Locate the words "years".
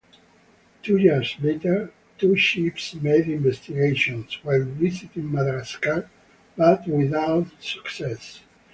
0.97-1.35